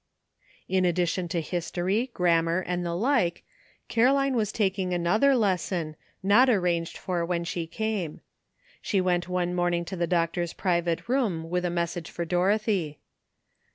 [0.67, 0.85] 248 LEARNING.
[0.85, 3.43] In addition to history, grammar and the like,
[3.87, 8.21] Caroline was taking another lesson not arranged for when she came.
[8.81, 12.97] She went one morning to the doctor's private room with a message for Dorothy.